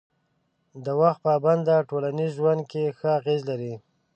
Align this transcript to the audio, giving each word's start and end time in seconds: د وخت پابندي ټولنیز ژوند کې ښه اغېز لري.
د 0.83 0.87
وخت 1.01 1.19
پابندي 1.27 1.77
ټولنیز 1.89 2.31
ژوند 2.39 2.61
کې 2.71 2.83
ښه 2.97 3.09
اغېز 3.19 3.41
لري. 3.49 3.73